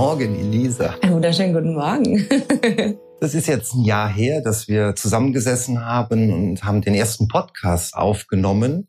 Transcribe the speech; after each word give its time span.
Morgen, 0.00 0.34
Elisa. 0.34 0.94
Einen 1.02 1.14
wunderschönen 1.14 1.52
guten 1.52 1.74
Morgen. 1.74 2.26
Das 3.20 3.34
ist 3.34 3.48
jetzt 3.48 3.74
ein 3.74 3.84
Jahr 3.84 4.08
her, 4.08 4.40
dass 4.40 4.66
wir 4.66 4.96
zusammengesessen 4.96 5.84
haben 5.84 6.32
und 6.32 6.64
haben 6.64 6.80
den 6.80 6.94
ersten 6.94 7.28
Podcast 7.28 7.94
aufgenommen. 7.94 8.88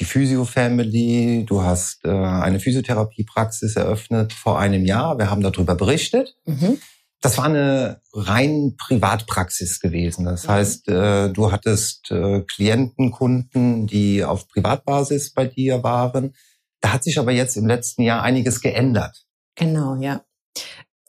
Die 0.00 0.04
Physio 0.04 0.44
Family, 0.44 1.44
du 1.46 1.62
hast 1.62 2.04
äh, 2.04 2.08
eine 2.10 2.58
Physiotherapiepraxis 2.58 3.76
eröffnet 3.76 4.32
vor 4.32 4.58
einem 4.58 4.84
Jahr. 4.84 5.16
Wir 5.16 5.30
haben 5.30 5.42
darüber 5.42 5.76
berichtet. 5.76 6.34
Mhm. 6.44 6.78
Das 7.20 7.38
war 7.38 7.44
eine 7.44 8.00
rein 8.12 8.74
Privatpraxis 8.76 9.78
gewesen. 9.78 10.24
Das 10.24 10.48
mhm. 10.48 10.50
heißt, 10.50 10.88
äh, 10.88 11.28
du 11.30 11.52
hattest 11.52 12.10
äh, 12.10 12.40
Klienten, 12.40 13.12
Kunden, 13.12 13.86
die 13.86 14.24
auf 14.24 14.48
Privatbasis 14.48 15.32
bei 15.32 15.46
dir 15.46 15.84
waren. 15.84 16.34
Da 16.80 16.94
hat 16.94 17.04
sich 17.04 17.16
aber 17.16 17.30
jetzt 17.30 17.56
im 17.56 17.68
letzten 17.68 18.02
Jahr 18.02 18.22
einiges 18.22 18.60
geändert. 18.60 19.24
Genau, 19.56 19.96
ja. 20.00 20.24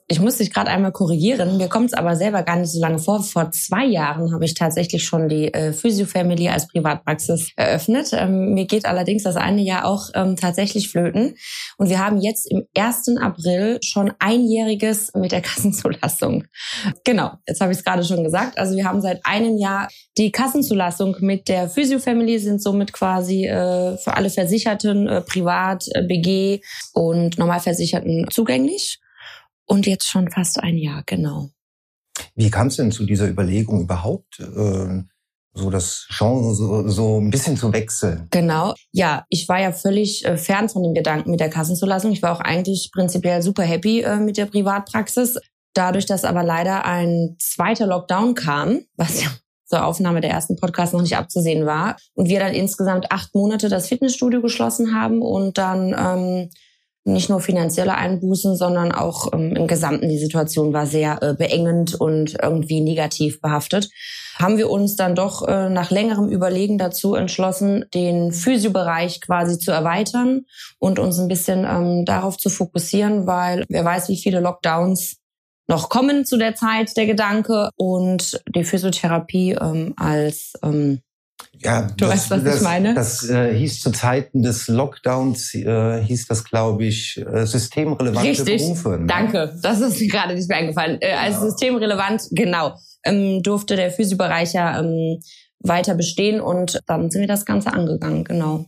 Ich 0.08 0.20
muss 0.20 0.38
dich 0.38 0.52
gerade 0.52 0.70
einmal 0.70 0.92
korrigieren. 0.92 1.56
Mir 1.56 1.68
kommt 1.68 1.86
es 1.86 1.94
aber 1.94 2.16
selber 2.16 2.42
gar 2.42 2.56
nicht 2.56 2.70
so 2.70 2.80
lange 2.80 2.98
vor. 2.98 3.22
Vor 3.22 3.50
zwei 3.50 3.84
Jahren 3.84 4.32
habe 4.32 4.44
ich 4.44 4.54
tatsächlich 4.54 5.04
schon 5.04 5.28
die 5.28 5.52
äh, 5.54 5.72
Physio 5.72 6.06
Family 6.06 6.48
als 6.48 6.68
Privatpraxis 6.68 7.52
eröffnet. 7.56 8.10
Ähm, 8.12 8.54
mir 8.54 8.66
geht 8.66 8.84
allerdings 8.84 9.22
das 9.22 9.36
eine 9.36 9.62
Jahr 9.62 9.84
auch 9.84 10.10
ähm, 10.14 10.36
tatsächlich 10.36 10.90
flöten. 10.90 11.36
Und 11.78 11.88
wir 11.88 11.98
haben 12.04 12.20
jetzt 12.20 12.50
im 12.50 12.64
1. 12.76 13.16
April 13.20 13.78
schon 13.82 14.12
einjähriges 14.18 15.12
mit 15.14 15.32
der 15.32 15.40
Kassenzulassung. 15.40 16.44
Genau, 17.04 17.32
jetzt 17.46 17.60
habe 17.60 17.72
ich 17.72 17.78
es 17.78 17.84
gerade 17.84 18.04
schon 18.04 18.24
gesagt. 18.24 18.58
Also 18.58 18.76
wir 18.76 18.84
haben 18.84 19.00
seit 19.00 19.20
einem 19.24 19.56
Jahr 19.56 19.88
die 20.18 20.32
Kassenzulassung 20.32 21.16
mit 21.20 21.48
der 21.48 21.68
Physio 21.68 21.98
Family, 21.98 22.38
sind 22.38 22.62
somit 22.62 22.92
quasi 22.92 23.46
äh, 23.46 23.96
für 23.96 24.14
alle 24.14 24.30
Versicherten, 24.30 25.08
äh, 25.08 25.20
Privat, 25.22 25.84
äh, 25.92 26.02
BG 26.02 26.60
und 26.92 27.38
Normalversicherten 27.38 28.26
zugänglich. 28.30 28.98
Und 29.66 29.86
jetzt 29.86 30.08
schon 30.08 30.30
fast 30.30 30.60
ein 30.60 30.76
Jahr, 30.76 31.02
genau. 31.06 31.50
Wie 32.34 32.50
kam 32.50 32.66
es 32.68 32.76
denn 32.76 32.92
zu 32.92 33.04
dieser 33.04 33.28
Überlegung 33.28 33.82
überhaupt, 33.82 34.40
äh, 34.40 35.02
so 35.54 35.70
das 35.70 36.06
Genre 36.10 36.54
so, 36.54 36.88
so 36.88 37.20
ein 37.20 37.30
bisschen 37.30 37.56
zu 37.56 37.72
wechseln? 37.72 38.26
Genau, 38.30 38.74
ja, 38.90 39.24
ich 39.28 39.48
war 39.48 39.60
ja 39.60 39.72
völlig 39.72 40.24
äh, 40.24 40.36
fern 40.36 40.68
von 40.68 40.82
dem 40.82 40.94
Gedanken 40.94 41.30
mit 41.30 41.40
der 41.40 41.50
Kassenzulassung. 41.50 42.12
Ich 42.12 42.22
war 42.22 42.32
auch 42.32 42.40
eigentlich 42.40 42.90
prinzipiell 42.92 43.42
super 43.42 43.62
happy 43.62 44.00
äh, 44.00 44.16
mit 44.16 44.36
der 44.36 44.46
Privatpraxis. 44.46 45.38
Dadurch, 45.74 46.06
dass 46.06 46.24
aber 46.24 46.42
leider 46.42 46.84
ein 46.84 47.36
zweiter 47.38 47.86
Lockdown 47.86 48.34
kam, 48.34 48.80
was 48.96 49.22
ja 49.22 49.28
zur 49.64 49.86
Aufnahme 49.86 50.20
der 50.20 50.30
ersten 50.30 50.56
Podcast 50.56 50.92
noch 50.92 51.00
nicht 51.00 51.16
abzusehen 51.16 51.64
war, 51.64 51.96
und 52.14 52.28
wir 52.28 52.40
dann 52.40 52.52
insgesamt 52.52 53.10
acht 53.10 53.34
Monate 53.34 53.70
das 53.70 53.88
Fitnessstudio 53.88 54.42
geschlossen 54.42 54.94
haben 54.94 55.22
und 55.22 55.56
dann 55.56 55.94
ähm, 55.98 56.50
nicht 57.04 57.28
nur 57.28 57.40
finanzielle 57.40 57.94
Einbußen, 57.94 58.56
sondern 58.56 58.92
auch 58.92 59.32
ähm, 59.32 59.56
im 59.56 59.66
Gesamten 59.66 60.08
die 60.08 60.18
Situation 60.18 60.72
war 60.72 60.86
sehr 60.86 61.22
äh, 61.22 61.34
beengend 61.34 61.94
und 61.94 62.36
irgendwie 62.40 62.80
negativ 62.80 63.40
behaftet. 63.40 63.90
Haben 64.38 64.56
wir 64.56 64.70
uns 64.70 64.96
dann 64.96 65.14
doch 65.14 65.46
äh, 65.46 65.68
nach 65.68 65.90
längerem 65.90 66.28
Überlegen 66.28 66.78
dazu 66.78 67.14
entschlossen, 67.14 67.84
den 67.92 68.32
Physiobereich 68.32 69.20
quasi 69.20 69.58
zu 69.58 69.72
erweitern 69.72 70.42
und 70.78 70.98
uns 70.98 71.18
ein 71.18 71.28
bisschen 71.28 71.64
ähm, 71.64 72.04
darauf 72.04 72.38
zu 72.38 72.50
fokussieren, 72.50 73.26
weil 73.26 73.64
wer 73.68 73.84
weiß, 73.84 74.08
wie 74.08 74.16
viele 74.16 74.40
Lockdowns 74.40 75.16
noch 75.68 75.88
kommen 75.88 76.24
zu 76.24 76.36
der 76.36 76.54
Zeit, 76.54 76.96
der 76.96 77.06
Gedanke 77.06 77.70
und 77.76 78.40
die 78.54 78.64
Physiotherapie 78.64 79.52
ähm, 79.52 79.94
als 79.96 80.52
ähm, 80.62 81.00
ja, 81.60 81.82
du 81.82 82.04
das, 82.04 82.10
weißt, 82.10 82.30
was 82.30 82.44
das, 82.44 82.56
ich 82.56 82.62
meine. 82.62 82.94
Das 82.94 83.28
äh, 83.28 83.54
hieß 83.54 83.80
zu 83.80 83.92
Zeiten 83.92 84.42
des 84.42 84.68
Lockdowns, 84.68 85.54
äh, 85.54 86.02
hieß 86.02 86.26
das, 86.26 86.44
glaube 86.44 86.84
ich, 86.84 87.18
äh, 87.18 87.46
systemrelevante 87.46 88.28
Richtig. 88.28 88.62
Berufe. 88.62 88.98
Ne? 89.00 89.06
Danke, 89.06 89.58
das 89.62 89.80
ist 89.80 90.00
gerade 90.10 90.34
nicht 90.34 90.48
mehr 90.48 90.58
eingefallen. 90.58 90.98
Äh, 91.00 91.12
als 91.12 91.36
ja. 91.36 91.40
systemrelevant, 91.42 92.22
genau, 92.32 92.74
ähm, 93.04 93.42
durfte 93.42 93.76
der 93.76 93.90
Physiobereich 93.90 94.54
ja 94.54 94.80
ähm, 94.80 95.20
weiter 95.60 95.94
bestehen 95.94 96.40
und 96.40 96.80
dann 96.86 97.10
sind 97.10 97.20
wir 97.20 97.28
das 97.28 97.44
Ganze 97.44 97.72
angegangen, 97.72 98.24
genau. 98.24 98.66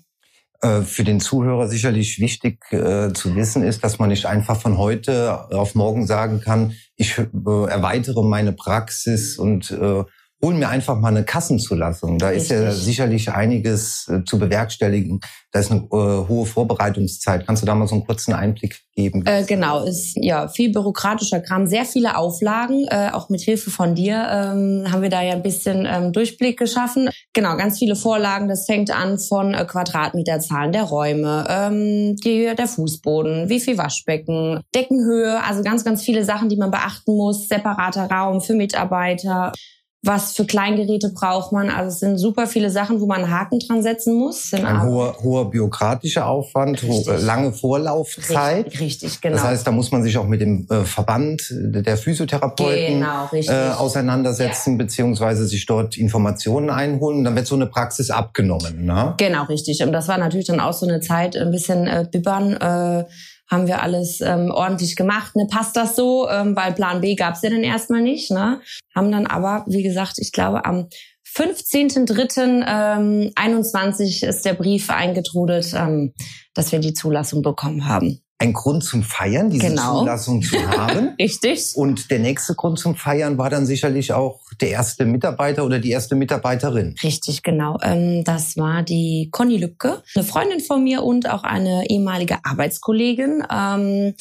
Äh, 0.65 0.83
für 0.83 1.05
den 1.05 1.21
Zuhörer 1.21 1.69
sicherlich 1.69 2.21
wichtig 2.21 2.61
äh, 2.71 3.13
zu 3.13 3.37
wissen 3.37 3.63
ist, 3.63 3.85
dass 3.85 3.99
man 3.99 4.09
nicht 4.09 4.27
einfach 4.27 4.59
von 4.59 4.79
heute 4.79 5.53
auf 5.53 5.75
morgen 5.75 6.07
sagen 6.07 6.41
kann, 6.41 6.75
ich 6.97 7.19
äh, 7.19 7.27
erweitere 7.69 8.23
meine 8.23 8.53
Praxis 8.53 9.37
und 9.37 9.71
äh, 9.73 10.05
hol 10.45 10.55
mir 10.55 10.69
einfach 10.69 11.01
mal 11.01 11.09
eine 11.09 11.25
Kassenzulassung. 11.25 12.19
Da 12.19 12.29
Richtig. 12.29 12.51
ist 12.51 12.51
ja 12.51 12.71
sicherlich 12.71 13.33
einiges 13.33 14.07
äh, 14.09 14.25
zu 14.25 14.39
bewerkstelligen. 14.39 15.21
Da 15.53 15.61
ist 15.61 15.71
eine 15.71 15.81
äh, 15.81 16.29
hohe 16.29 16.45
Vorbereitungszeit. 16.45 17.47
Kannst 17.47 17.63
du 17.63 17.67
da 17.67 17.75
mal 17.75 17.87
so 17.87 17.95
einen 17.95 18.05
kurzen 18.05 18.35
Einblick 18.35 18.83
geben? 18.95 19.25
Äh, 19.25 19.45
genau, 19.45 19.85
ist 19.85 20.19
ja 20.21 20.49
viel 20.49 20.71
bürokratischer 20.71 21.41
Kram, 21.41 21.67
sehr 21.67 21.87
viele 21.87 22.19
Auflagen. 22.19 22.87
Äh, 22.91 23.11
auch 23.13 23.31
mit 23.31 23.41
Hilfe 23.41 23.71
von 23.71 23.95
dir 23.95 24.17
ähm, 24.17 24.85
haben 24.93 25.01
wir 25.01 25.09
da 25.09 25.23
ja 25.23 25.33
ein 25.33 25.43
bisschen 25.43 25.87
ähm, 25.91 26.13
Durchblick 26.13 26.59
geschaffen. 26.59 27.09
Genau, 27.33 27.57
ganz 27.57 27.79
viele 27.79 27.97
Vorlagen. 27.97 28.47
Das 28.47 28.67
fängt 28.67 28.91
an 28.91 29.19
von 29.19 29.55
äh, 29.55 29.65
Quadratmeterzahlen 29.65 30.73
der 30.73 30.83
Räume, 30.83 31.47
ähm, 31.49 32.17
die, 32.17 32.53
der 32.55 32.69
Fußboden, 32.69 33.49
wie 33.49 33.61
viel 33.61 33.79
Waschbecken, 33.79 34.61
Deckenhöhe, 34.75 35.43
also 35.43 35.63
ganz, 35.63 35.85
ganz 35.85 36.03
viele 36.03 36.23
Sachen, 36.23 36.51
die 36.51 36.57
man 36.57 36.71
beachten 36.71 37.17
muss. 37.17 37.49
Separater 37.49 38.11
Raum 38.11 38.43
für 38.43 38.55
Mitarbeiter 38.55 39.53
was 40.05 40.33
für 40.33 40.45
Kleingeräte 40.45 41.11
braucht 41.11 41.53
man. 41.53 41.71
Also 41.71 41.89
es 41.89 42.01
sind 42.01 42.19
super 42.19 42.47
viele 42.47 42.71
Sachen, 42.71 43.01
wo 43.01 43.07
man 43.07 43.25
einen 43.25 43.31
Haken 43.31 43.59
dran 43.61 43.83
setzen 43.83 44.15
muss. 44.15 44.53
Ein 44.53 44.83
hoher, 44.83 45.17
hoher 45.23 45.51
bürokratischer 45.51 46.27
Aufwand, 46.27 46.83
ho 46.83 47.05
lange 47.19 47.53
Vorlaufzeit. 47.53 48.67
Richtig, 48.67 48.81
richtig, 48.81 49.21
genau. 49.21 49.37
Das 49.37 49.45
heißt, 49.45 49.67
da 49.67 49.71
muss 49.71 49.91
man 49.93 50.03
sich 50.03 50.19
auch 50.19 50.27
mit 50.27 50.41
dem 50.41 50.67
äh, 50.71 50.85
Verband 50.85 51.43
der 51.51 51.97
Physiotherapeuten 51.97 53.01
genau, 53.01 53.29
äh, 53.33 53.71
auseinandersetzen, 53.71 54.73
ja. 54.73 54.79
beziehungsweise 54.79 55.47
sich 55.47 55.65
dort 55.65 55.97
Informationen 55.97 56.71
einholen. 56.71 57.19
Und 57.19 57.25
dann 57.25 57.37
wird 57.37 57.47
so 57.47 57.55
eine 57.55 57.67
Praxis 57.67 58.11
abgenommen. 58.11 58.85
Ne? 58.85 59.15
Genau, 59.17 59.45
richtig. 59.45 59.83
Und 59.83 59.93
das 59.93 60.09
war 60.09 60.19
natürlich 60.19 60.47
dann 60.47 60.61
auch 60.61 60.75
so 60.75 60.87
eine 60.87 61.01
Zeit, 61.01 61.37
ein 61.37 61.51
bisschen 61.51 61.87
äh, 61.87 62.07
bibbern. 62.11 62.53
Äh, 62.53 63.05
haben 63.55 63.67
wir 63.67 63.83
alles 63.83 64.21
ähm, 64.21 64.51
ordentlich 64.51 64.97
gemacht. 64.97 65.35
Ne, 65.37 65.47
passt 65.51 65.75
das 65.77 65.97
so? 65.97 66.29
Ähm, 66.29 66.55
weil 66.57 66.75
Plan 66.75 67.01
B 67.01 67.15
gab's 67.15 67.41
ja 67.43 67.49
dann 67.51 67.63
erstmal 67.63 68.03
nicht. 68.03 68.31
Ne? 68.31 68.61
Haben 68.95 69.13
dann 69.13 69.27
aber, 69.27 69.65
wie 69.67 69.83
gesagt, 69.83 70.19
ich 70.19 70.33
glaube 70.33 70.65
am 70.65 70.89
15.03.21 71.35 74.23
ähm, 74.23 74.29
ist 74.29 74.45
der 74.45 74.55
Brief 74.55 74.91
eingetrudelt, 74.91 75.73
ähm, 75.75 76.15
dass 76.55 76.73
wir 76.73 76.81
die 76.81 76.95
Zulassung 76.95 77.43
bekommen 77.43 77.89
haben 77.89 78.24
ein 78.39 78.53
Grund 78.53 78.83
zum 78.83 79.03
Feiern, 79.03 79.49
diese 79.49 79.69
genau. 79.69 80.01
Zulassung 80.01 80.43
zu 80.43 80.59
haben. 80.67 81.15
Richtig. 81.19 81.73
Und 81.77 82.11
der 82.11 82.19
nächste 82.19 82.55
Grund 82.55 82.79
zum 82.79 82.97
Feiern 82.97 83.39
war 83.39 83.49
dann 83.49 83.65
sicherlich 83.65 84.13
auch 84.13 84.41
der 84.61 84.71
erste 84.71 85.07
Mitarbeiter 85.07 85.65
oder 85.65 85.79
die 85.79 85.91
erste 85.91 86.17
Mitarbeiterin. 86.17 86.97
Richtig, 87.03 87.43
genau. 87.43 87.79
Ähm, 87.83 88.25
das 88.25 88.57
war 88.57 88.83
die 88.83 89.29
Conny 89.31 89.57
Lübke, 89.57 90.03
eine 90.15 90.25
Freundin 90.25 90.61
von 90.61 90.83
mir 90.83 91.05
und 91.05 91.31
auch 91.31 91.45
eine 91.45 91.89
ehemalige 91.89 92.39
Arbeitskollegin, 92.43 93.45
ähm, 93.51 94.15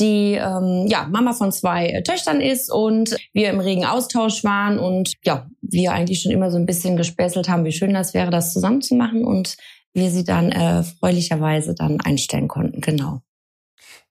die 0.00 0.34
ähm, 0.34 0.86
ja 0.88 1.06
Mama 1.06 1.34
von 1.34 1.52
zwei 1.52 2.02
Töchtern 2.06 2.40
ist 2.40 2.72
und 2.72 3.16
wir 3.34 3.50
im 3.50 3.60
regen 3.60 3.84
Austausch 3.84 4.44
waren 4.44 4.78
und 4.78 5.12
ja, 5.24 5.46
wir 5.60 5.92
eigentlich 5.92 6.22
schon 6.22 6.32
immer 6.32 6.50
so 6.50 6.56
ein 6.56 6.66
bisschen 6.66 6.96
gespäßelt 6.96 7.48
haben, 7.48 7.64
wie 7.64 7.72
schön 7.72 7.92
das 7.92 8.14
wäre, 8.14 8.30
das 8.30 8.54
zusammen 8.54 8.80
zu 8.80 8.94
machen 8.94 9.24
und 9.24 9.56
wir 9.92 10.10
sie 10.10 10.24
dann 10.24 10.52
äh, 10.52 10.84
freulicherweise 10.84 11.74
dann 11.74 12.00
einstellen 12.00 12.48
konnten. 12.48 12.80
Genau. 12.80 13.20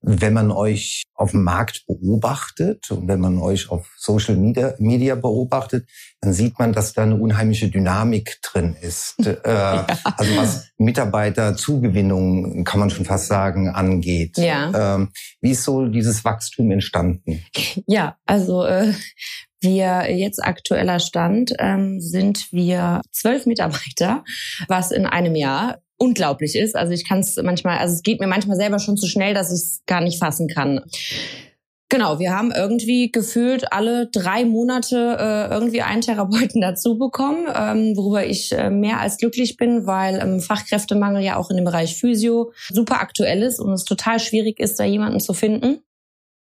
Wenn 0.01 0.33
man 0.33 0.51
euch 0.51 1.03
auf 1.15 1.31
dem 1.31 1.43
Markt 1.43 1.85
beobachtet 1.87 2.91
und 2.91 3.07
wenn 3.07 3.19
man 3.19 3.39
euch 3.39 3.69
auf 3.69 3.91
Social 3.97 4.35
Media, 4.35 4.73
Media 4.77 5.15
beobachtet, 5.15 5.89
dann 6.21 6.33
sieht 6.33 6.57
man, 6.59 6.71
dass 6.71 6.93
da 6.93 7.03
eine 7.03 7.15
unheimliche 7.15 7.69
Dynamik 7.69 8.37
drin 8.41 8.75
ist. 8.79 9.15
Äh, 9.43 9.53
ja. 9.53 9.87
Also 10.17 10.35
was 10.37 10.69
Mitarbeiterzugewinnung, 10.77 12.63
kann 12.63 12.79
man 12.79 12.89
schon 12.89 13.05
fast 13.05 13.27
sagen, 13.27 13.69
angeht. 13.69 14.37
Ja. 14.37 14.95
Ähm, 14.95 15.09
wie 15.41 15.51
ist 15.51 15.63
so 15.63 15.85
dieses 15.85 16.25
Wachstum 16.25 16.71
entstanden? 16.71 17.43
Ja, 17.85 18.17
also 18.25 18.65
äh, 18.65 18.93
wir 19.61 20.11
jetzt 20.11 20.43
aktueller 20.43 20.99
Stand 20.99 21.53
ähm, 21.59 21.99
sind 21.99 22.51
wir 22.51 23.01
zwölf 23.11 23.45
Mitarbeiter, 23.45 24.23
was 24.67 24.91
in 24.91 25.05
einem 25.05 25.35
Jahr 25.35 25.79
unglaublich 25.97 26.55
ist. 26.55 26.75
Also 26.75 26.93
ich 26.93 27.07
kann 27.07 27.19
es 27.19 27.35
manchmal, 27.37 27.79
also 27.79 27.93
es 27.93 28.03
geht 28.03 28.19
mir 28.19 28.27
manchmal 28.27 28.57
selber 28.57 28.79
schon 28.79 28.97
zu 28.97 29.07
schnell, 29.07 29.33
dass 29.33 29.51
ich 29.51 29.61
es 29.61 29.81
gar 29.85 30.01
nicht 30.01 30.19
fassen 30.19 30.47
kann. 30.47 30.81
Genau, 31.89 32.19
wir 32.19 32.35
haben 32.35 32.51
irgendwie 32.51 33.13
gefühlt 33.13 33.71
alle 33.71 34.07
drei 34.07 34.43
Monate 34.43 35.17
äh, 35.19 35.53
irgendwie 35.53 35.81
einen 35.81 36.01
Therapeuten 36.01 36.59
dazu 36.61 36.97
bekommen, 36.97 37.47
ähm, 37.55 37.95
worüber 37.95 38.25
ich 38.25 38.51
äh, 38.51 38.69
mehr 38.69 38.99
als 38.99 39.17
glücklich 39.17 39.55
bin, 39.55 39.87
weil 39.87 40.19
ähm, 40.19 40.41
Fachkräftemangel 40.41 41.23
ja 41.23 41.37
auch 41.37 41.49
in 41.49 41.55
dem 41.55 41.65
Bereich 41.65 41.95
Physio 41.95 42.51
super 42.69 42.99
aktuell 42.99 43.41
ist 43.41 43.59
und 43.59 43.71
es 43.71 43.85
total 43.85 44.19
schwierig 44.19 44.59
ist, 44.59 44.79
da 44.79 44.83
jemanden 44.83 45.21
zu 45.21 45.33
finden 45.33 45.79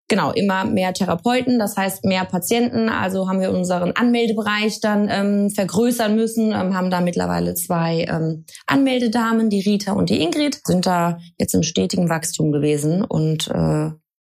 genau, 0.07 0.31
immer 0.31 0.65
mehr 0.65 0.93
Therapeuten, 0.93 1.59
das 1.59 1.77
heißt 1.77 2.05
mehr 2.05 2.25
Patienten. 2.25 2.89
Also 2.89 3.27
haben 3.27 3.39
wir 3.39 3.51
unseren 3.51 3.91
Anmeldebereich 3.93 4.79
dann 4.81 5.07
ähm, 5.09 5.49
vergrößern 5.49 6.15
müssen, 6.15 6.51
ähm, 6.51 6.75
haben 6.75 6.89
da 6.89 7.01
mittlerweile 7.01 7.55
zwei 7.55 8.05
ähm, 8.09 8.45
Anmeldedamen, 8.67 9.49
die 9.49 9.61
Rita 9.61 9.93
und 9.93 10.09
die 10.09 10.21
Ingrid, 10.21 10.61
sind 10.65 10.85
da 10.85 11.19
jetzt 11.37 11.53
im 11.53 11.63
stetigen 11.63 12.09
Wachstum 12.09 12.51
gewesen. 12.51 13.03
Und 13.03 13.47
äh, 13.47 13.91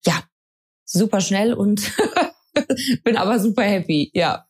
ja, 0.07 0.23
super 0.85 1.21
schnell 1.21 1.55
und 1.55 1.93
bin 3.05 3.17
aber 3.17 3.39
super 3.39 3.63
happy, 3.63 4.11
ja. 4.15 4.45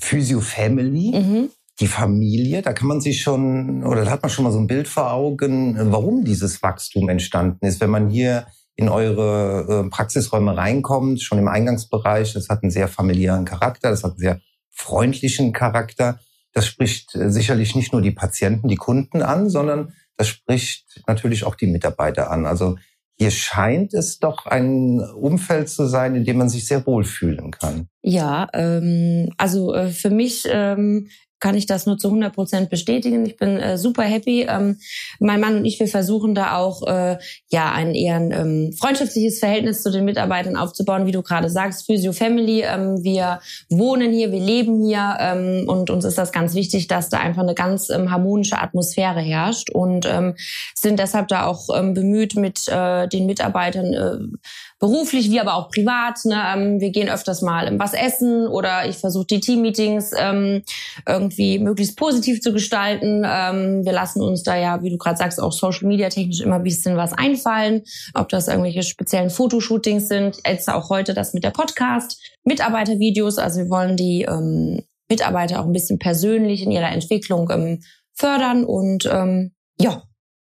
Physio 0.00 0.40
Family, 0.40 1.10
mhm. 1.12 1.50
die 1.80 1.88
Familie, 1.88 2.62
da 2.62 2.72
kann 2.72 2.86
man 2.86 3.00
sich 3.00 3.20
schon, 3.20 3.84
oder 3.84 4.04
da 4.04 4.12
hat 4.12 4.22
man 4.22 4.30
schon 4.30 4.44
mal 4.44 4.52
so 4.52 4.60
ein 4.60 4.68
Bild 4.68 4.86
vor 4.86 5.12
Augen, 5.12 5.76
warum 5.92 6.24
dieses 6.24 6.62
Wachstum 6.62 7.08
entstanden 7.08 7.66
ist. 7.66 7.80
Wenn 7.80 7.90
man 7.90 8.08
hier 8.08 8.46
in 8.78 8.88
eure 8.88 9.86
äh, 9.86 9.90
Praxisräume 9.90 10.56
reinkommt, 10.56 11.20
schon 11.20 11.38
im 11.38 11.48
Eingangsbereich, 11.48 12.32
das 12.32 12.48
hat 12.48 12.62
einen 12.62 12.70
sehr 12.70 12.86
familiären 12.86 13.44
Charakter, 13.44 13.90
das 13.90 14.04
hat 14.04 14.12
einen 14.12 14.20
sehr 14.20 14.40
freundlichen 14.70 15.52
Charakter. 15.52 16.20
Das 16.52 16.66
spricht 16.66 17.16
äh, 17.16 17.28
sicherlich 17.28 17.74
nicht 17.74 17.92
nur 17.92 18.02
die 18.02 18.12
Patienten, 18.12 18.68
die 18.68 18.76
Kunden 18.76 19.20
an, 19.20 19.50
sondern 19.50 19.92
das 20.16 20.28
spricht 20.28 21.02
natürlich 21.08 21.42
auch 21.42 21.56
die 21.56 21.66
Mitarbeiter 21.66 22.30
an. 22.30 22.46
Also 22.46 22.76
hier 23.18 23.32
scheint 23.32 23.94
es 23.94 24.20
doch 24.20 24.46
ein 24.46 25.00
Umfeld 25.00 25.68
zu 25.68 25.86
sein, 25.86 26.14
in 26.14 26.24
dem 26.24 26.38
man 26.38 26.48
sich 26.48 26.68
sehr 26.68 26.86
wohlfühlen 26.86 27.50
kann. 27.50 27.88
Ja, 28.02 28.46
ähm, 28.52 29.32
also 29.38 29.74
äh, 29.74 29.88
für 29.88 30.10
mich 30.10 30.46
ähm, 30.48 31.08
kann 31.40 31.54
ich 31.54 31.66
das 31.66 31.86
nur 31.86 31.98
zu 31.98 32.08
100 32.08 32.34
Prozent 32.34 32.70
bestätigen. 32.70 33.24
Ich 33.26 33.36
bin 33.36 33.58
äh, 33.58 33.78
super 33.78 34.02
happy. 34.02 34.46
Ähm, 34.48 34.78
mein 35.20 35.40
Mann 35.40 35.56
und 35.56 35.64
ich, 35.64 35.78
wir 35.78 35.88
versuchen 35.88 36.34
da 36.34 36.56
auch 36.56 36.86
äh, 36.86 37.18
ja 37.50 37.72
ein 37.72 37.94
eher 37.94 38.16
ein 38.16 38.32
ähm, 38.32 38.72
freundschaftliches 38.78 39.38
Verhältnis 39.38 39.82
zu 39.82 39.90
den 39.90 40.04
Mitarbeitern 40.04 40.56
aufzubauen, 40.56 41.06
wie 41.06 41.12
du 41.12 41.22
gerade 41.22 41.50
sagst, 41.50 41.86
Physio 41.86 42.12
Family. 42.12 42.62
Ähm, 42.62 43.02
wir 43.02 43.40
wohnen 43.68 44.12
hier, 44.12 44.32
wir 44.32 44.40
leben 44.40 44.84
hier 44.84 45.16
ähm, 45.20 45.64
und 45.68 45.90
uns 45.90 46.04
ist 46.04 46.18
das 46.18 46.32
ganz 46.32 46.54
wichtig, 46.54 46.88
dass 46.88 47.08
da 47.08 47.18
einfach 47.18 47.42
eine 47.42 47.54
ganz 47.54 47.90
ähm, 47.90 48.10
harmonische 48.10 48.58
Atmosphäre 48.58 49.20
herrscht 49.20 49.70
und 49.70 50.06
ähm, 50.06 50.34
sind 50.74 50.98
deshalb 50.98 51.28
da 51.28 51.46
auch 51.46 51.68
ähm, 51.74 51.94
bemüht, 51.94 52.36
mit 52.36 52.66
äh, 52.68 53.08
den 53.08 53.26
Mitarbeitern 53.26 53.94
äh, 53.94 54.36
beruflich 54.78 55.30
wie 55.30 55.40
aber 55.40 55.54
auch 55.54 55.70
privat. 55.70 56.24
Ne? 56.24 56.40
Ähm, 56.54 56.80
wir 56.80 56.90
gehen 56.90 57.08
öfters 57.08 57.42
mal 57.42 57.78
was 57.78 57.94
essen 57.94 58.46
oder 58.46 58.88
ich 58.88 58.96
versuche 58.96 59.26
die 59.26 59.40
Teammeetings 59.40 60.12
ähm, 60.16 60.62
irgendwie 61.06 61.58
möglichst 61.58 61.96
positiv 61.96 62.40
zu 62.40 62.52
gestalten. 62.52 63.24
Ähm, 63.26 63.84
wir 63.84 63.92
lassen 63.92 64.22
uns 64.22 64.42
da 64.42 64.56
ja, 64.56 64.82
wie 64.82 64.90
du 64.90 64.98
gerade 64.98 65.16
sagst, 65.16 65.40
auch 65.40 65.52
Social 65.52 65.88
Media 65.88 66.08
technisch 66.08 66.40
immer 66.40 66.56
ein 66.56 66.62
bisschen 66.62 66.96
was 66.96 67.12
einfallen. 67.12 67.82
Ob 68.14 68.28
das 68.28 68.48
irgendwelche 68.48 68.82
speziellen 68.82 69.30
Fotoshootings 69.30 70.08
sind, 70.08 70.38
jetzt 70.46 70.68
auch 70.68 70.90
heute 70.90 71.14
das 71.14 71.34
mit 71.34 71.44
der 71.44 71.50
Podcast, 71.50 72.20
Mitarbeitervideos. 72.44 73.38
Also 73.38 73.60
wir 73.60 73.70
wollen 73.70 73.96
die 73.96 74.22
ähm, 74.22 74.82
Mitarbeiter 75.08 75.60
auch 75.60 75.66
ein 75.66 75.72
bisschen 75.72 75.98
persönlich 75.98 76.62
in 76.62 76.70
ihrer 76.70 76.92
Entwicklung 76.92 77.50
ähm, 77.50 77.82
fördern 78.14 78.64
und 78.64 79.08
ähm, 79.10 79.52
ja, 79.80 80.02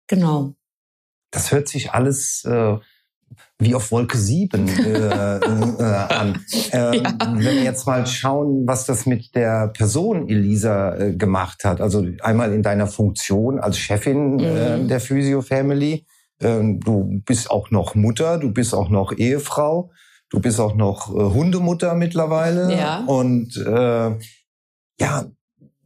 genau. 0.08 0.54
Das 1.32 1.52
hört 1.52 1.68
sich 1.68 1.92
alles 1.92 2.46
äh, 2.46 2.78
wie 3.60 3.76
auf 3.76 3.92
Wolke 3.92 4.18
7 4.18 4.68
äh, 4.68 5.38
äh, 5.38 5.84
an. 5.84 6.40
Ähm, 6.72 6.94
ja. 6.94 7.18
Wenn 7.20 7.56
wir 7.56 7.64
jetzt 7.64 7.86
mal 7.86 8.08
schauen, 8.08 8.64
was 8.66 8.86
das 8.86 9.06
mit 9.06 9.36
der 9.36 9.68
Person 9.68 10.28
Elisa 10.28 10.96
äh, 10.96 11.16
gemacht 11.16 11.64
hat, 11.66 11.82
also 11.82 12.04
einmal 12.22 12.52
in 12.52 12.64
deiner 12.64 12.88
Funktion 12.88 13.60
als 13.60 13.78
Chefin 13.78 14.40
äh, 14.40 14.78
mhm. 14.78 14.88
der 14.88 15.00
Physio 15.00 15.42
Family, 15.42 16.06
ähm, 16.42 16.80
du 16.80 17.22
bist 17.26 17.52
auch 17.52 17.70
noch 17.70 17.96
Mutter, 17.96 18.40
du 18.40 18.52
bist 18.52 18.74
auch 18.74 18.90
noch 18.90 19.14
Ehefrau, 19.16 19.92
du 20.30 20.40
bist 20.40 20.60
auch 20.60 20.76
noch 20.76 21.10
äh, 21.10 21.20
Hundemutter 21.20 21.94
mittlerweile 21.96 22.76
ja. 22.76 23.04
und 23.06 23.56
äh, 23.58 24.18
ja, 25.00 25.26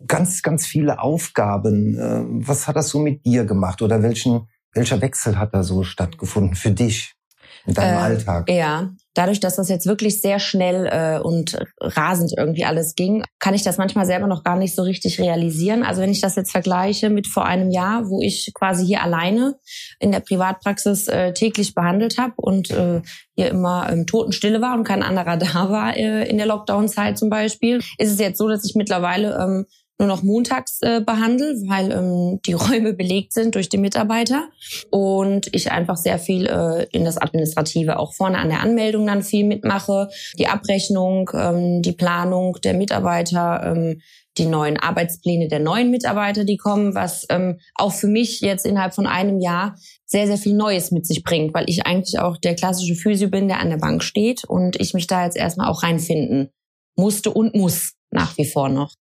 ganz, 0.05 0.41
ganz 0.41 0.65
viele 0.65 0.99
Aufgaben. 0.99 1.97
Äh, 1.97 2.23
was 2.47 2.67
hat 2.67 2.75
das 2.75 2.89
so 2.89 2.99
mit 2.99 3.25
dir 3.25 3.45
gemacht 3.45 3.81
oder 3.81 4.03
welchen, 4.03 4.47
welcher 4.73 5.01
Wechsel 5.01 5.37
hat 5.37 5.53
da 5.53 5.63
so 5.63 5.83
stattgefunden 5.83 6.55
für 6.55 6.71
dich? 6.71 7.16
In 7.65 7.73
deinem 7.73 7.93
äh, 7.93 8.01
Alltag? 8.01 8.49
Ja, 8.49 8.89
dadurch, 9.17 9.39
dass 9.39 9.55
das 9.55 9.69
jetzt 9.69 9.87
wirklich 9.87 10.21
sehr 10.21 10.39
schnell 10.39 10.85
äh, 10.85 11.19
und 11.19 11.57
rasend 11.79 12.33
irgendwie 12.37 12.65
alles 12.65 12.95
ging, 12.95 13.23
kann 13.39 13.53
ich 13.53 13.63
das 13.63 13.77
manchmal 13.77 14.05
selber 14.05 14.27
noch 14.27 14.43
gar 14.43 14.55
nicht 14.55 14.75
so 14.75 14.83
richtig 14.83 15.19
realisieren. 15.19 15.83
Also 15.83 16.01
wenn 16.01 16.11
ich 16.11 16.21
das 16.21 16.35
jetzt 16.35 16.51
vergleiche 16.51 17.09
mit 17.09 17.27
vor 17.27 17.45
einem 17.45 17.71
Jahr, 17.71 18.07
wo 18.09 18.21
ich 18.21 18.51
quasi 18.53 18.85
hier 18.85 19.01
alleine 19.01 19.55
in 19.99 20.11
der 20.11 20.19
Privatpraxis 20.19 21.07
äh, 21.07 21.33
täglich 21.33 21.73
behandelt 21.73 22.17
habe 22.17 22.33
und 22.37 22.69
äh, 22.69 23.01
hier 23.35 23.49
immer 23.49 23.89
ähm, 23.91 24.05
Totenstille 24.05 24.61
war 24.61 24.75
und 24.75 24.83
kein 24.83 25.03
anderer 25.03 25.37
da 25.37 25.69
war 25.69 25.97
äh, 25.97 26.29
in 26.29 26.37
der 26.37 26.45
Lockdown-Zeit 26.45 27.17
zum 27.17 27.29
Beispiel, 27.29 27.77
ist 27.97 28.11
es 28.11 28.19
jetzt 28.19 28.37
so, 28.37 28.47
dass 28.47 28.65
ich 28.65 28.75
mittlerweile 28.75 29.37
ähm, 29.41 29.65
nur 29.99 30.07
noch 30.07 30.23
montags 30.23 30.81
äh, 30.81 31.01
behandle, 31.01 31.55
weil 31.67 31.91
ähm, 31.91 32.39
die 32.45 32.53
Räume 32.53 32.93
belegt 32.93 33.33
sind 33.33 33.55
durch 33.55 33.69
die 33.69 33.77
Mitarbeiter 33.77 34.49
und 34.91 35.53
ich 35.53 35.71
einfach 35.71 35.97
sehr 35.97 36.19
viel 36.19 36.45
äh, 36.45 36.85
in 36.91 37.05
das 37.05 37.17
Administrative 37.17 37.97
auch 37.97 38.13
vorne 38.13 38.37
an 38.37 38.49
der 38.49 38.61
Anmeldung 38.61 39.07
dann 39.07 39.23
viel 39.23 39.45
mitmache, 39.45 40.09
die 40.37 40.47
Abrechnung, 40.47 41.29
ähm, 41.33 41.81
die 41.81 41.93
Planung 41.93 42.57
der 42.63 42.73
Mitarbeiter, 42.73 43.61
ähm, 43.65 44.01
die 44.37 44.45
neuen 44.45 44.77
Arbeitspläne 44.77 45.47
der 45.47 45.59
neuen 45.59 45.89
Mitarbeiter, 45.89 46.43
die 46.43 46.57
kommen, 46.57 46.93
was 46.93 47.25
ähm, 47.29 47.59
auch 47.73 47.91
für 47.91 48.07
mich 48.07 48.41
jetzt 48.41 48.65
innerhalb 48.65 48.93
von 48.93 49.07
einem 49.07 49.39
Jahr 49.39 49.75
sehr, 50.05 50.27
sehr 50.27 50.37
viel 50.37 50.53
Neues 50.53 50.91
mit 50.91 51.07
sich 51.07 51.23
bringt, 51.23 51.53
weil 51.55 51.65
ich 51.67 51.85
eigentlich 51.87 52.19
auch 52.19 52.37
der 52.37 52.55
klassische 52.55 52.95
Physio 52.95 53.29
bin, 53.29 53.47
der 53.47 53.59
an 53.59 53.69
der 53.69 53.77
Bank 53.77 54.03
steht 54.03 54.43
und 54.43 54.79
ich 54.79 54.93
mich 54.93 55.07
da 55.07 55.25
jetzt 55.25 55.37
erstmal 55.37 55.69
auch 55.69 55.81
reinfinden 55.81 56.49
musste 56.95 57.31
und 57.31 57.55
muss 57.55 57.93
nach 58.11 58.37
wie 58.37 58.45
vor 58.45 58.69
noch. 58.69 58.93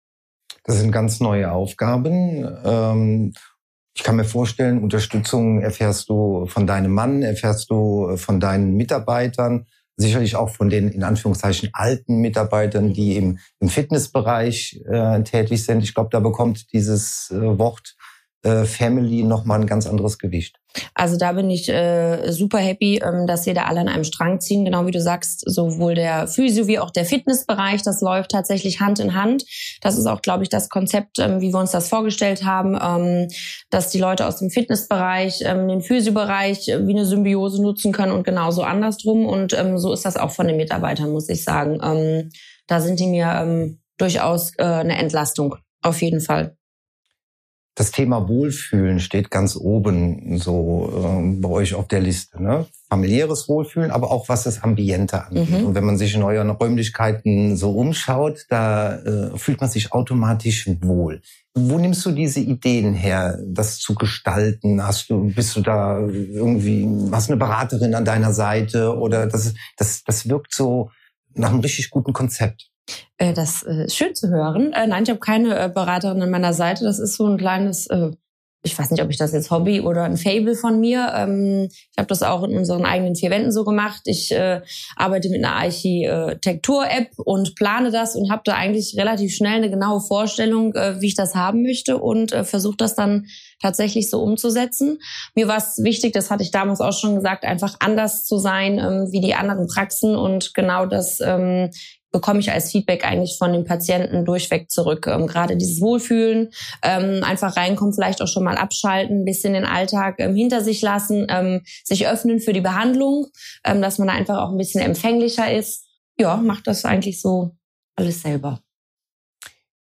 Das 0.66 0.80
sind 0.80 0.92
ganz 0.92 1.20
neue 1.20 1.52
Aufgaben. 1.52 2.48
Ähm, 2.66 3.34
ich 3.96 4.04
kann 4.04 4.18
mir 4.18 4.26
vorstellen, 4.26 4.82
Unterstützung 4.82 5.62
erfährst 5.62 6.10
du 6.10 6.48
von 6.48 6.68
deinem 6.68 6.92
Mann, 6.92 7.22
erfährst 7.22 7.70
du 7.70 8.18
von 8.18 8.40
deinen 8.40 8.76
Mitarbeitern, 8.76 9.68
sicherlich 9.96 10.36
auch 10.36 10.50
von 10.50 10.70
den 10.70 10.90
in 10.90 11.04
Anführungszeichen 11.04 11.70
alten 11.72 12.18
Mitarbeitern, 12.20 12.94
die 12.94 13.16
im, 13.16 13.40
Fitnessbereich 13.66 14.82
äh, 14.86 15.24
tätig 15.24 15.64
sind. 15.64 15.84
Ich 15.84 15.94
glaube, 15.94 16.10
da 16.12 16.20
bekommt 16.20 16.74
dieses 16.74 17.32
äh, 17.32 17.58
Wort 17.58 17.96
äh, 18.46 18.66
Family 18.66 19.24
nochmal 19.24 19.60
ein 19.60 19.68
ganz 19.68 19.88
anderes 19.88 20.20
Gewicht. 20.20 20.60
Also 20.94 21.18
da 21.18 21.32
bin 21.32 21.50
ich 21.50 21.68
äh, 21.70 22.32
super 22.32 22.60
happy, 22.60 23.02
ähm, 23.04 23.28
dass 23.28 23.46
wir 23.46 23.54
da 23.54 23.64
alle 23.64 23.80
an 23.80 23.88
einem 23.88 24.04
Strang 24.04 24.40
ziehen. 24.40 24.66
Genau 24.66 24.86
wie 24.86 24.92
du 24.92 25.02
sagst, 25.02 25.44
sowohl 25.46 25.96
der 25.96 26.28
Physio 26.28 26.68
wie 26.68 26.80
auch 26.80 26.92
der 26.92 27.06
Fitnessbereich, 27.06 27.82
das 27.82 28.02
läuft 28.02 28.32
tatsächlich 28.32 28.82
Hand 28.82 29.00
in 29.00 29.16
Hand. 29.16 29.46
Das 29.82 29.98
ist 29.98 30.06
auch, 30.06 30.22
glaube 30.22 30.44
ich, 30.44 30.50
das 30.50 30.70
Konzept, 30.70 31.18
ähm, 31.20 31.42
wie 31.42 31.52
wir 31.52 31.60
uns 31.60 31.72
das 31.72 31.90
vorgestellt 31.90 32.46
haben, 32.46 32.78
ähm, 32.82 33.28
dass 33.70 33.90
die 33.90 34.00
Leute 34.00 34.28
aus 34.28 34.38
dem 34.38 34.50
Fitnessbereich 34.50 35.42
ähm, 35.44 35.68
den 35.68 35.82
Physiobereich 35.82 36.68
äh, 36.68 36.86
wie 36.86 36.94
eine 36.94 37.06
Symbiose 37.06 37.62
nutzen 37.62 37.92
können 37.92 38.12
und 38.12 38.24
genauso 38.24 38.62
andersrum. 38.62 39.26
Und 39.26 39.54
ähm, 39.54 39.78
so 39.78 39.92
ist 39.92 40.06
das 40.06 40.18
auch 40.18 40.32
von 40.32 40.48
den 40.48 40.58
Mitarbeitern, 40.58 41.12
muss 41.12 41.30
ich 41.30 41.44
sagen. 41.44 41.80
Ähm, 41.84 42.30
da 42.68 42.80
sind 42.80 43.00
die 43.00 43.08
mir 43.08 43.28
ähm, 43.42 43.80
durchaus 43.98 44.52
äh, 44.58 44.64
eine 44.64 44.98
Entlastung, 44.98 45.56
auf 45.82 46.02
jeden 46.02 46.22
Fall 46.22 46.58
das 47.76 47.92
Thema 47.92 48.30
Wohlfühlen 48.30 49.02
steht 49.02 49.30
ganz 49.30 49.58
oben 49.58 50.38
so 50.38 50.90
äh, 50.96 51.42
bei 51.42 51.50
euch 51.50 51.74
auf 51.74 51.90
der 51.90 52.00
Liste. 52.00 52.42
Ne? 52.42 52.66
Familiäres 52.90 53.50
Wohlfühlen, 53.50 53.92
aber 53.92 54.12
auch 54.12 54.30
was 54.30 54.44
das 54.44 54.64
Ambiente 54.64 55.26
angeht. 55.26 55.50
Mhm. 55.50 55.66
Und 55.66 55.76
wenn 55.76 55.84
man 55.84 55.98
sich 55.98 56.16
in 56.16 56.24
euren 56.24 56.50
Räumlichkeiten 56.52 57.58
so 57.58 57.72
umschaut, 57.72 58.46
da 58.50 58.96
äh, 58.96 59.38
fühlt 59.38 59.60
man 59.60 59.70
sich 59.70 59.92
automatisch 59.92 60.70
wohl. 60.82 61.22
Wo 61.54 61.78
nimmst 61.78 62.06
du 62.06 62.12
diese 62.12 62.40
Ideen 62.40 62.94
her, 62.94 63.40
das 63.46 63.80
zu 63.80 63.94
gestalten? 63.94 64.82
Hast 64.82 65.10
du, 65.10 65.34
bist 65.36 65.56
du 65.58 65.62
da 65.62 66.00
irgendwie, 66.00 66.88
hast 67.12 67.30
eine 67.30 67.38
Beraterin 67.38 67.94
an 67.94 68.06
deiner 68.06 68.32
Seite 68.32 68.98
oder 68.98 69.28
das, 69.28 69.54
das, 69.76 70.04
das 70.06 70.30
wirkt 70.30 70.54
so 70.54 70.92
nach 71.34 71.50
einem 71.50 71.60
richtig 71.60 71.90
guten 71.90 72.14
Konzept? 72.14 72.72
Äh, 73.18 73.34
das 73.34 73.64
äh, 73.64 73.86
ist 73.86 73.96
schön 73.96 74.16
zu 74.16 74.30
hören. 74.30 74.74
Äh, 74.74 74.88
nein, 74.88 75.04
ich 75.04 75.10
habe 75.10 75.20
keine 75.20 75.70
Beraterin 75.70 76.22
an 76.22 76.30
meiner 76.30 76.54
Seite. 76.54 76.84
Das 76.84 77.00
ist 77.00 77.16
so 77.16 77.26
ein 77.26 77.38
kleines, 77.38 77.88
ich 78.64 78.78
weiß 78.78 78.90
nicht, 78.90 79.04
ob 79.04 79.12
ich 79.12 79.18
das 79.18 79.32
jetzt 79.32 79.52
Hobby 79.52 79.82
oder 79.82 80.04
ein 80.04 80.18
Fable 80.18 80.56
von 80.56 80.80
mir. 80.80 81.14
Ähm, 81.16 81.68
ich 81.70 81.98
habe 81.98 82.08
das 82.08 82.24
auch 82.24 82.44
in 82.44 82.58
unseren 82.58 82.84
eigenen 82.84 83.16
vier 83.16 83.30
Wänden 83.30 83.52
so 83.52 83.64
gemacht. 83.64 84.02
Ich 84.06 84.36
arbeite 84.96 85.30
mit 85.30 85.44
einer 85.44 85.56
Architektur-App 85.56 87.12
und 87.18 87.56
plane 87.56 87.92
das 87.92 88.16
und 88.16 88.32
habe 88.32 88.42
da 88.44 88.56
eigentlich 88.56 88.96
relativ 88.98 89.36
schnell 89.36 89.58
eine 89.58 89.70
genaue 89.70 90.02
Vorstellung, 90.02 90.74
wie 90.74 91.08
ich 91.08 91.16
das 91.16 91.36
haben 91.36 91.62
möchte 91.62 91.98
und 91.98 92.32
versuche 92.32 92.78
das 92.78 92.96
dann 92.96 93.28
tatsächlich 93.62 94.10
so 94.10 94.22
umzusetzen. 94.22 95.00
Mir 95.36 95.48
war 95.48 95.58
es 95.58 95.82
wichtig, 95.82 96.14
das 96.14 96.30
hatte 96.30 96.44
ich 96.44 96.52
damals 96.52 96.82
auch 96.82 96.94
schon 96.94 97.16
gesagt, 97.16 97.46
einfach 97.46 97.76
anders 97.80 98.26
zu 98.26 98.38
sein 98.38 98.80
ähm, 98.80 99.08
wie 99.12 99.22
die 99.22 99.36
anderen 99.36 99.68
Praxen 99.68 100.16
und 100.16 100.54
genau 100.54 100.86
das 100.86 101.20
ähm, 101.22 101.70
bekomme 102.16 102.40
ich 102.40 102.50
als 102.50 102.72
Feedback 102.72 103.04
eigentlich 103.04 103.36
von 103.38 103.52
den 103.52 103.66
Patienten 103.66 104.24
durchweg 104.24 104.72
zurück. 104.72 105.06
Ähm, 105.06 105.28
gerade 105.28 105.58
dieses 105.58 105.82
Wohlfühlen, 105.82 106.50
ähm, 106.82 107.26
einfach 107.26 107.58
reinkommen, 107.58 107.94
vielleicht 107.94 108.22
auch 108.22 108.28
schon 108.30 108.46
mal 108.46 108.56
abschalten, 108.56 109.20
ein 109.22 109.26
bisschen 109.26 109.52
den 109.52 109.66
Alltag 109.66 110.16
ähm, 110.20 110.34
hinter 110.34 110.64
sich 110.64 110.82
lassen, 110.82 111.28
ähm, 111.30 111.64
sich 111.84 112.08
öffnen 112.08 112.40
für 112.40 112.54
die 112.54 112.62
Behandlung, 112.62 113.28
ähm, 113.66 113.82
dass 113.82 113.98
man 113.98 114.10
einfach 114.10 114.38
auch 114.38 114.52
ein 114.52 114.58
bisschen 114.58 114.80
empfänglicher 114.80 115.52
ist. 115.52 115.88
Ja, 116.18 116.38
macht 116.38 116.68
das 116.68 116.86
eigentlich 116.86 117.20
so 117.20 117.52
alles 117.98 118.22
selber. 118.22 118.62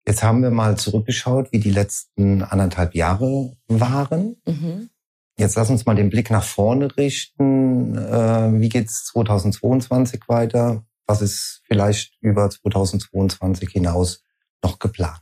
Jetzt 0.05 0.25
haben 0.25 0.43
wir 0.43 0.51
mal 0.51 0.77
zurückgeschaut, 0.77 1.53
wie 1.53 1.61
die 1.61 1.71
letzten 1.71 2.43
anderthalb 2.43 2.97
Jahre 2.97 3.57
waren. 3.69 4.39
Mhm. 4.45 4.91
Jetzt 5.39 5.55
lass 5.55 5.71
uns 5.71 5.87
mal 5.87 5.95
den 5.95 6.11
Blick 6.11 6.33
nach 6.33 6.43
vorne 6.43 6.97
richten. 6.97 7.97
Äh, 7.97 8.61
wie 8.61 8.69
geht's 8.69 9.05
2022 9.05 10.23
weiter? 10.27 10.85
Was 11.07 11.23
ist 11.23 11.63
vielleicht 11.67 12.15
über 12.21 12.49
2022 12.49 13.71
hinaus 13.71 14.23
noch 14.63 14.79
geplant? 14.79 15.21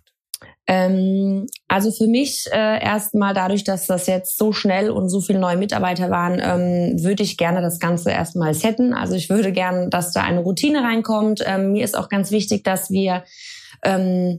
Ähm, 0.68 1.46
also 1.66 1.90
für 1.90 2.06
mich 2.06 2.46
äh, 2.52 2.82
erstmal 2.82 3.34
dadurch, 3.34 3.64
dass 3.64 3.86
das 3.86 4.06
jetzt 4.06 4.38
so 4.38 4.52
schnell 4.52 4.90
und 4.90 5.08
so 5.08 5.20
viele 5.20 5.40
neue 5.40 5.56
Mitarbeiter 5.56 6.08
waren, 6.08 6.40
ähm, 6.40 7.02
würde 7.02 7.24
ich 7.24 7.36
gerne 7.36 7.60
das 7.62 7.80
Ganze 7.80 8.10
erstmal 8.10 8.54
setten. 8.54 8.94
Also 8.94 9.14
ich 9.14 9.28
würde 9.28 9.50
gerne, 9.50 9.88
dass 9.88 10.12
da 10.12 10.22
eine 10.22 10.40
Routine 10.40 10.84
reinkommt. 10.84 11.42
Ähm, 11.44 11.72
mir 11.72 11.84
ist 11.84 11.98
auch 11.98 12.08
ganz 12.08 12.30
wichtig, 12.30 12.62
dass 12.62 12.90
wir 12.90 13.24
ähm, 13.84 14.38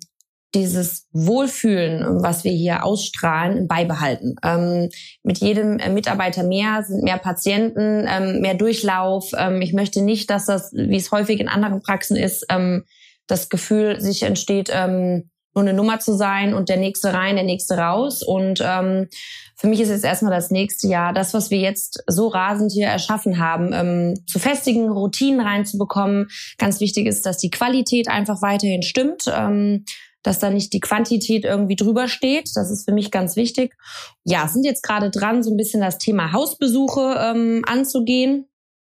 dieses 0.56 1.08
Wohlfühlen, 1.12 2.22
was 2.22 2.44
wir 2.44 2.52
hier 2.52 2.84
ausstrahlen, 2.84 3.68
beibehalten. 3.68 4.36
Ähm, 4.44 4.90
mit 5.24 5.40
jedem 5.40 5.80
äh, 5.80 5.90
Mitarbeiter 5.90 6.44
mehr 6.44 6.84
sind 6.84 7.04
mehr 7.04 7.18
Patienten, 7.18 8.06
ähm, 8.08 8.42
mehr 8.42 8.54
Durchlauf. 8.54 9.32
Ähm, 9.38 9.62
ich 9.62 9.74
möchte 9.74 10.02
nicht, 10.02 10.30
dass 10.30 10.46
das, 10.46 10.72
wie 10.74 10.98
es 10.98 11.12
häufig 11.12 11.40
in 11.40 11.48
anderen 11.48 11.82
Praxen 11.82 12.16
ist, 12.16 12.46
ähm, 12.50 12.84
das 13.28 13.50
Gefühl 13.50 14.00
sich 14.00 14.24
entsteht, 14.24 14.70
ähm, 14.72 15.30
nur 15.56 15.64
eine 15.64 15.74
Nummer 15.74 16.00
zu 16.00 16.14
sein 16.14 16.54
und 16.54 16.70
der 16.70 16.78
nächste 16.78 17.14
rein, 17.14 17.36
der 17.36 17.46
nächste 17.46 17.78
raus. 17.78 18.24
Und 18.24 18.60
ähm, 18.64 19.08
für 19.56 19.68
mich 19.68 19.80
ist 19.80 19.90
jetzt 19.90 20.04
erstmal 20.04 20.34
das 20.34 20.50
nächste 20.50 20.88
Jahr, 20.88 21.14
das, 21.14 21.34
was 21.34 21.52
wir 21.52 21.60
jetzt 21.60 22.04
so 22.08 22.28
rasend 22.28 22.72
hier 22.72 22.88
erschaffen 22.88 23.38
haben, 23.40 23.72
ähm, 23.74 24.26
zu 24.28 24.40
festigen 24.40 24.90
Routinen 24.90 25.42
reinzubekommen. 25.42 26.28
Ganz 26.58 26.80
wichtig 26.80 27.06
ist, 27.06 27.26
dass 27.26 27.38
die 27.38 27.52
Qualität 27.52 28.08
einfach 28.08 28.42
weiterhin 28.42 28.82
stimmt. 28.82 29.26
Ähm, 29.34 29.86
dass 30.24 30.40
da 30.40 30.50
nicht 30.50 30.74
die 30.74 30.80
Quantität 30.80 31.46
irgendwie 31.46 31.76
drüber 31.76 32.08
steht. 32.08 32.50
Das 32.56 32.72
ist 32.72 32.86
für 32.86 32.94
mich 32.94 33.12
ganz 33.12 33.36
wichtig. 33.36 33.76
Ja, 34.24 34.48
sind 34.48 34.66
jetzt 34.66 34.84
gerade 34.84 35.12
dran, 35.12 35.44
so 35.44 35.52
ein 35.52 35.58
bisschen 35.58 35.82
das 35.82 35.98
Thema 35.98 36.32
Hausbesuche 36.32 37.18
ähm, 37.20 37.62
anzugehen. 37.68 38.48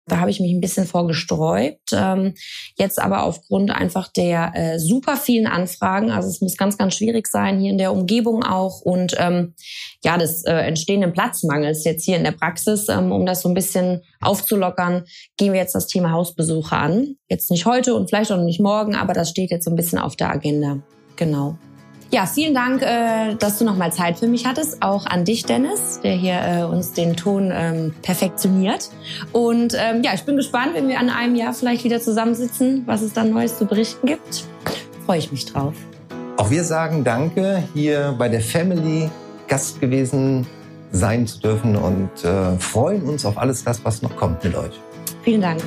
Da 0.08 0.22
habe 0.22 0.32
ich 0.32 0.40
mich 0.40 0.54
ein 0.54 0.62
bisschen 0.62 0.86
vorgesträubt. 0.86 1.90
Ähm, 1.92 2.34
jetzt 2.78 3.00
aber 3.00 3.24
aufgrund 3.24 3.72
einfach 3.72 4.08
der 4.08 4.54
äh, 4.56 4.80
super 4.80 5.18
vielen 5.18 5.48
Anfragen, 5.48 6.12
also 6.12 6.30
es 6.30 6.40
muss 6.40 6.56
ganz, 6.56 6.78
ganz 6.78 6.96
schwierig 6.96 7.28
sein 7.28 7.60
hier 7.60 7.72
in 7.72 7.78
der 7.78 7.92
Umgebung 7.92 8.44
auch 8.44 8.80
und 8.82 9.16
ähm, 9.18 9.54
ja, 10.04 10.18
des 10.18 10.46
äh, 10.46 10.54
entstehenden 10.54 11.12
Platzmangels 11.12 11.84
jetzt 11.84 12.06
hier 12.06 12.16
in 12.16 12.24
der 12.24 12.32
Praxis, 12.32 12.88
ähm, 12.88 13.12
um 13.12 13.26
das 13.26 13.42
so 13.42 13.50
ein 13.50 13.54
bisschen 13.54 14.02
aufzulockern, 14.22 15.04
gehen 15.36 15.52
wir 15.52 15.60
jetzt 15.60 15.76
das 15.76 15.88
Thema 15.88 16.12
Hausbesuche 16.12 16.76
an. 16.76 17.18
Jetzt 17.30 17.52
nicht 17.52 17.66
heute 17.66 17.94
und 17.94 18.10
vielleicht 18.10 18.32
auch 18.32 18.42
nicht 18.42 18.62
morgen, 18.62 18.96
aber 18.96 19.14
das 19.14 19.30
steht 19.30 19.52
jetzt 19.52 19.66
so 19.66 19.72
ein 19.72 19.76
bisschen 19.76 20.00
auf 20.00 20.16
der 20.16 20.32
Agenda. 20.32 20.82
Genau. 21.18 21.58
Ja, 22.10 22.26
vielen 22.26 22.54
Dank, 22.54 22.82
äh, 22.82 23.36
dass 23.36 23.60
du 23.60 23.66
nochmal 23.66 23.92
Zeit 23.92 24.18
für 24.20 24.28
mich 24.28 24.46
hattest. 24.46 24.82
Auch 24.82 25.06
an 25.06 25.26
dich, 25.26 25.44
Dennis, 25.44 26.00
der 26.02 26.14
hier 26.14 26.40
äh, 26.42 26.64
uns 26.64 26.94
den 26.94 27.18
Ton 27.18 27.52
ähm, 27.54 27.94
perfektioniert. 28.02 28.90
Und 29.34 29.74
ähm, 29.74 30.04
ja, 30.04 30.14
ich 30.14 30.24
bin 30.24 30.38
gespannt, 30.38 30.74
wenn 30.74 30.88
wir 30.88 31.00
an 31.00 31.10
einem 31.10 31.36
Jahr 31.36 31.54
vielleicht 31.54 31.84
wieder 31.84 32.00
zusammensitzen, 32.00 32.84
was 32.86 33.02
es 33.02 33.12
dann 33.12 33.32
Neues 33.32 33.58
zu 33.58 33.66
berichten 33.66 34.08
gibt. 34.08 34.46
Freue 35.06 35.18
ich 35.20 35.32
mich 35.32 35.46
drauf. 35.46 35.74
Auch 36.38 36.50
wir 36.50 36.64
sagen 36.64 37.04
Danke, 37.04 37.64
hier 37.74 38.16
bei 38.18 38.30
der 38.30 38.42
Family 38.42 39.10
Gast 39.48 39.82
gewesen 39.82 40.48
sein 40.92 41.28
zu 41.28 41.40
dürfen 41.40 41.76
und 41.76 42.10
äh, 42.24 42.58
freuen 42.58 43.04
uns 43.04 43.26
auf 43.26 43.38
alles 43.38 43.64
das, 43.64 43.84
was 43.84 44.02
noch 44.02 44.16
kommt 44.16 44.44
mit 44.46 44.56
euch. 44.56 44.80
Vielen 45.24 45.42
Dank. 45.42 45.62